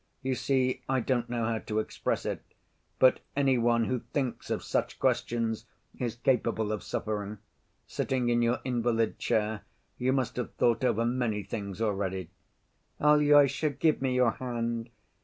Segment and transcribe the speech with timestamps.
[0.23, 2.41] You see, I don't know how to express it,
[2.97, 5.67] but any one who thinks of such questions
[5.99, 7.37] is capable of suffering.
[7.85, 9.61] Sitting in your invalid chair
[9.99, 12.31] you must have thought over many things already."
[12.99, 14.89] "Alyosha, give me your hand.